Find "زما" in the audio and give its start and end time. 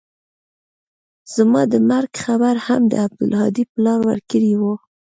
1.35-1.61